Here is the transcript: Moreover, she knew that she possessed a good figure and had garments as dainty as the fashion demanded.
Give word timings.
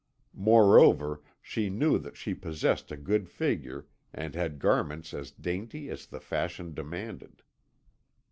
Moreover, 0.33 1.21
she 1.43 1.69
knew 1.69 1.99
that 1.99 2.17
she 2.17 2.33
possessed 2.33 2.91
a 2.91 2.97
good 2.97 3.29
figure 3.29 3.85
and 4.11 4.33
had 4.33 4.57
garments 4.57 5.13
as 5.13 5.29
dainty 5.29 5.91
as 5.91 6.07
the 6.07 6.19
fashion 6.19 6.73
demanded. 6.73 7.43